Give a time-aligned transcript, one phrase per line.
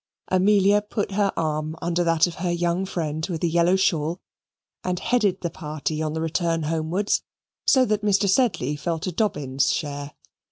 [0.29, 4.19] Amelia put her arm under that of her young friend with the yellow shawl
[4.83, 7.21] and headed the party on their return homewards,
[7.67, 8.27] so that Mr.
[8.27, 10.13] Sedley fell to Dobbin's share.